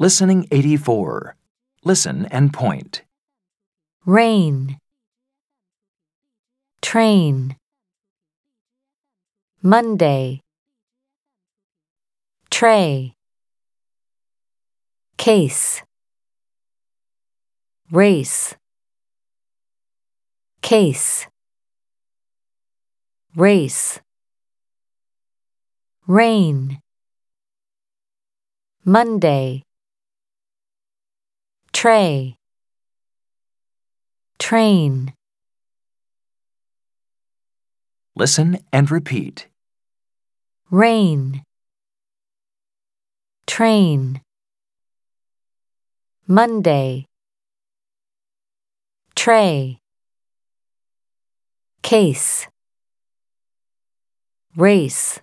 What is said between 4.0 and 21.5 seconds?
rain, train, Monday, tray, case, race, case,